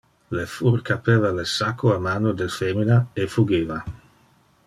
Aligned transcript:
Le 0.35 0.45
fur 0.53 0.77
capeva 0.87 1.29
le 1.39 1.43
sacco 1.51 1.91
a 1.95 1.99
mano 2.07 2.31
del 2.39 2.49
femina 2.57 2.99
e 3.13 3.27
fugiva. 3.35 3.81